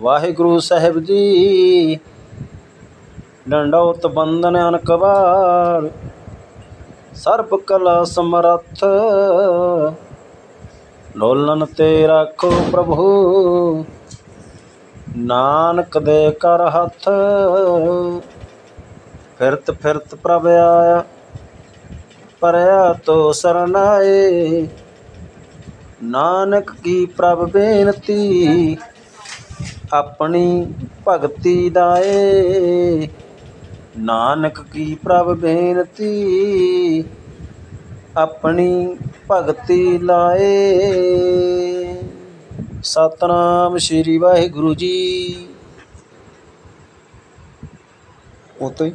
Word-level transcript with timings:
ਵਾਹਿਗੁਰੂ 0.00 0.58
ਸਾਹਿਬ 0.58 0.98
ਜੀ। 1.00 1.98
ਡੰਡੌਤ 3.48 4.06
ਬੰਦਨ 4.06 4.56
ਅਨਕਵਾਰ 4.58 5.88
ਸਰਬ 7.14 7.56
ਕਲਾ 7.56 8.02
ਸਮਰੱਥ। 8.04 8.84
ਲੋਲਨ 11.16 11.64
ਤੇ 11.66 12.06
ਰੱਖੋ 12.06 12.50
ਪ੍ਰਭੂ, 12.72 13.84
ਨਾਨਕ 15.16 15.98
ਦੇ 15.98 16.30
ਕਰ 16.40 16.66
ਹੱਥ। 16.70 17.08
ਫਿਰਤ 19.38 19.70
ਫਿਰਤ 19.70 20.14
ਪ੍ਰਭ 20.14 20.46
ਆਇਆ 20.46 21.04
ਪਰਿਆ 22.40 22.92
ਤੋ 23.06 23.32
ਸਰਨਾਏ 23.32 24.66
ਨਾਨਕ 26.02 26.70
ਕੀ 26.84 27.04
ਪ੍ਰਭ 27.06 27.50
ਬੇਨਤੀ 27.50 28.76
ਆਪਣੀ 29.92 30.74
ਭਗਤੀ 31.08 31.70
ਦਾਏ 31.70 33.08
ਨਾਨਕ 33.96 34.60
ਕੀ 34.60 34.94
ਪ੍ਰਭ 34.94 35.34
ਬੇਨਤੀ, 35.34 37.04
ਆਪਣੀ 38.16 38.96
ਭਗਤੀ 39.30 39.98
ਲਾਏ 39.98 40.48
ਸਤਨਾਮ 42.82 43.78
ਸ੍ਰੀ 43.78 44.18
ਵਾਹਿਗੁਰੂ 44.18 44.74
ਜੀ। 44.74 45.48
ਉਤੋਂ 48.60 48.86
ਹੀ। 48.86 48.92